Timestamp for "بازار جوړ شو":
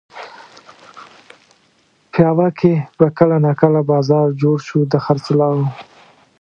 3.91-4.79